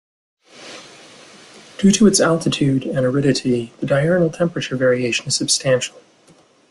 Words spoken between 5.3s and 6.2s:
substantial.